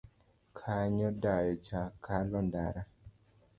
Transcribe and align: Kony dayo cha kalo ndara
Kony 0.57 1.11
dayo 1.21 1.55
cha 1.63 1.81
kalo 2.03 2.39
ndara 2.47 2.85